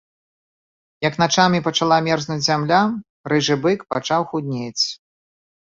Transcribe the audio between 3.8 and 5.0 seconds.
пачаў худнець.